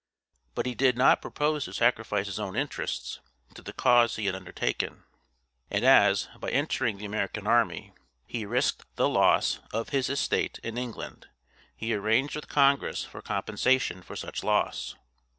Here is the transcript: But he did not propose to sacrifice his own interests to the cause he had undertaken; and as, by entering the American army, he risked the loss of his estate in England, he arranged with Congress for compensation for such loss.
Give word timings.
But 0.55 0.65
he 0.65 0.73
did 0.73 0.97
not 0.97 1.21
propose 1.21 1.65
to 1.65 1.73
sacrifice 1.73 2.25
his 2.25 2.39
own 2.39 2.55
interests 2.55 3.19
to 3.53 3.61
the 3.61 3.71
cause 3.71 4.15
he 4.15 4.25
had 4.25 4.33
undertaken; 4.33 5.03
and 5.69 5.85
as, 5.85 6.27
by 6.39 6.49
entering 6.49 6.97
the 6.97 7.05
American 7.05 7.45
army, 7.45 7.93
he 8.25 8.43
risked 8.47 8.83
the 8.95 9.07
loss 9.07 9.59
of 9.71 9.89
his 9.89 10.09
estate 10.09 10.57
in 10.63 10.75
England, 10.75 11.27
he 11.75 11.93
arranged 11.93 12.35
with 12.35 12.49
Congress 12.49 13.03
for 13.05 13.21
compensation 13.21 14.01
for 14.01 14.15
such 14.15 14.43
loss. 14.43 14.95